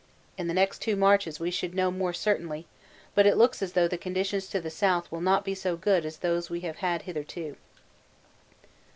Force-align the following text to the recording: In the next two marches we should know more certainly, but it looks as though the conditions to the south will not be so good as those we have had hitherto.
In 0.35 0.47
the 0.47 0.55
next 0.55 0.79
two 0.81 0.95
marches 0.95 1.39
we 1.39 1.51
should 1.51 1.75
know 1.75 1.91
more 1.91 2.11
certainly, 2.11 2.65
but 3.13 3.27
it 3.27 3.37
looks 3.37 3.61
as 3.61 3.73
though 3.73 3.87
the 3.87 3.99
conditions 3.99 4.47
to 4.47 4.59
the 4.59 4.71
south 4.71 5.11
will 5.11 5.21
not 5.21 5.45
be 5.45 5.53
so 5.53 5.77
good 5.77 6.07
as 6.07 6.17
those 6.17 6.49
we 6.49 6.61
have 6.61 6.77
had 6.77 7.03
hitherto. 7.03 7.55